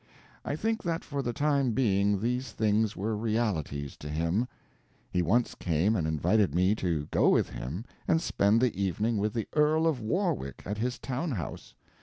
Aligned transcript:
I 0.43 0.55
think 0.55 0.81
that 0.81 1.03
for 1.03 1.21
the 1.21 1.31
time 1.31 1.73
being 1.73 2.21
these 2.21 2.53
things 2.53 2.95
were 2.97 3.15
realities 3.15 3.95
to 3.97 4.09
him. 4.09 4.47
He 5.11 5.21
once 5.21 5.53
came 5.53 5.95
and 5.95 6.07
invited 6.07 6.55
me 6.55 6.73
to 6.73 7.05
go 7.11 7.29
with 7.29 7.49
him 7.49 7.85
and 8.07 8.19
spend 8.19 8.61
the 8.61 8.73
evening 8.75 9.19
with 9.19 9.33
the 9.35 9.47
Earl 9.53 9.85
of 9.85 9.99
Warwick 10.01 10.63
at 10.65 10.79
his 10.79 10.97
town 10.97 11.29
house. 11.29 11.75